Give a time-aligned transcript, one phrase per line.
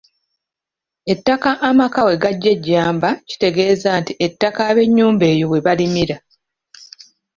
[1.13, 6.17] Ettaka amaka we gaggya ejjamba ekitegeeza nti ettaka ab'ennyumba eyo we balimira.